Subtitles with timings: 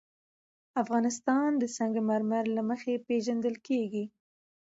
[0.81, 4.05] افغانستان د سنگ مرمر له مخې پېژندل کېږي.